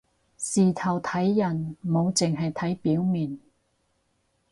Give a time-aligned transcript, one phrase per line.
[0.35, 3.37] 事頭睇人唔好淨係睇表面